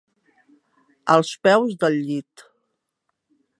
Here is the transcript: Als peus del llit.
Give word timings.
Als 1.17 1.29
peus 1.43 1.77
del 1.85 1.99
llit. 2.07 2.47